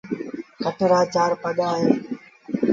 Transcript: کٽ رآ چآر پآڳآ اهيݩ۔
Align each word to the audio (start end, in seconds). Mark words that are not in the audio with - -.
کٽ 0.63 0.77
رآ 0.91 1.01
چآر 1.13 1.31
پآڳآ 1.41 1.65
اهيݩ۔ 1.75 1.93